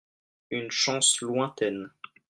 Une 0.49 0.71
chance 0.71 1.21
lointaine. 1.21 1.91